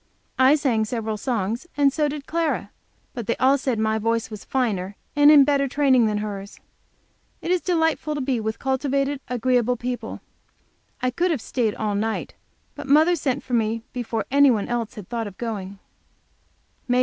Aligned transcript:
I 0.39 0.55
sang 0.55 0.83
several 0.83 1.15
songs, 1.15 1.67
and 1.77 1.93
so 1.93 2.07
did 2.09 2.25
Clara, 2.25 2.71
but 3.13 3.27
they 3.27 3.35
all 3.35 3.55
said 3.55 3.77
my 3.77 3.99
voice 3.99 4.31
was 4.31 4.43
finer 4.43 4.95
and 5.15 5.29
in 5.29 5.43
better 5.43 5.67
training 5.67 6.07
than 6.07 6.17
hers. 6.17 6.59
It 7.39 7.51
is 7.51 7.61
delightful 7.61 8.15
to 8.15 8.19
be 8.21 8.39
with 8.39 8.57
cultivated, 8.57 9.21
agreeable 9.27 9.77
people. 9.77 10.21
I 11.03 11.11
could 11.11 11.29
have 11.29 11.39
stayed 11.39 11.75
all 11.75 11.93
night, 11.93 12.33
but 12.73 12.87
mother 12.87 13.15
sent 13.15 13.43
for 13.43 13.53
me 13.53 13.83
before 13.93 14.25
any 14.31 14.49
one 14.49 14.67
else 14.67 14.95
had 14.95 15.07
thought 15.07 15.27
of 15.27 15.37
going. 15.37 15.77